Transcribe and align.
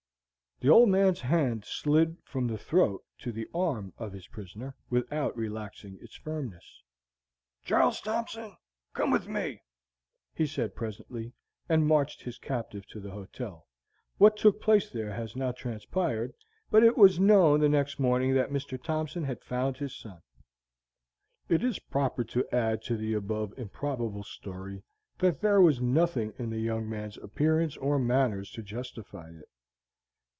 The 0.63 0.69
old 0.69 0.89
man's 0.89 1.21
hand 1.21 1.65
slid 1.65 2.17
from 2.23 2.45
the 2.45 2.55
throat 2.55 3.03
to 3.21 3.31
the 3.31 3.47
arm 3.51 3.93
of 3.97 4.13
his 4.13 4.27
prisoner, 4.27 4.75
without 4.91 5.35
relaxing 5.35 5.97
its 6.03 6.13
firmness. 6.15 6.83
"Char 7.63 7.87
les 7.87 7.99
Thompson, 7.99 8.55
come 8.93 9.09
with 9.09 9.27
me," 9.27 9.63
he 10.35 10.45
said, 10.45 10.75
presently, 10.75 11.33
and 11.67 11.87
marched 11.87 12.21
his 12.21 12.37
captive 12.37 12.85
to 12.89 12.99
the 12.99 13.09
hotel. 13.09 13.65
What 14.19 14.37
took 14.37 14.61
place 14.61 14.87
there 14.87 15.09
has 15.11 15.35
not 15.35 15.55
transpired, 15.57 16.31
but 16.69 16.83
it 16.83 16.95
was 16.95 17.19
known 17.19 17.59
the 17.59 17.67
next 17.67 17.97
morning 17.97 18.35
that 18.35 18.51
Mr. 18.51 18.79
Thompson 18.79 19.23
had 19.23 19.41
found 19.43 19.77
his 19.77 19.95
son. 19.97 20.21
It 21.49 21.63
is 21.63 21.79
proper 21.79 22.23
to 22.25 22.47
add 22.55 22.83
to 22.83 22.95
the 22.97 23.15
above 23.15 23.57
improbable 23.57 24.21
story, 24.23 24.83
that 25.17 25.41
there 25.41 25.59
was 25.59 25.81
nothing 25.81 26.35
in 26.37 26.51
the 26.51 26.59
young 26.59 26.87
man's 26.87 27.17
appearance 27.17 27.77
or 27.77 27.97
manners 27.97 28.51
to 28.51 28.61
justify 28.61 29.31
it. 29.31 29.45